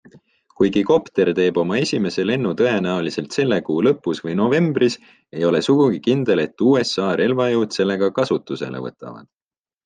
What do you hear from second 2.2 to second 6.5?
lennu tõenäoliselt selle kuu lõpus või novembris, ei ole sugugi kindel,